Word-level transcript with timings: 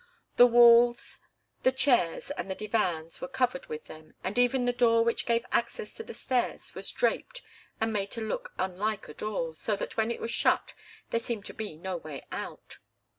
The 0.35 0.47
walls, 0.47 1.19
the 1.61 1.71
chairs 1.71 2.31
and 2.31 2.49
the 2.49 2.55
divans 2.55 3.21
were 3.21 3.27
covered 3.27 3.67
with 3.67 3.85
them, 3.85 4.15
and 4.23 4.39
even 4.39 4.65
the 4.65 4.73
door 4.73 5.03
which 5.03 5.27
gave 5.27 5.45
access 5.51 5.93
to 5.93 6.03
the 6.03 6.15
stairs 6.15 6.73
was 6.73 6.89
draped 6.91 7.43
and 7.79 7.93
made 7.93 8.09
to 8.13 8.21
look 8.21 8.51
unlike 8.57 9.07
a 9.09 9.13
door, 9.13 9.53
so 9.55 9.75
that 9.75 9.97
when 9.97 10.09
it 10.09 10.19
was 10.19 10.31
shut 10.31 10.73
there 11.11 11.19
seemed 11.19 11.45
to 11.45 11.53
be 11.53 11.75
no 11.75 11.97
way 11.97 12.25
out. 12.31 12.79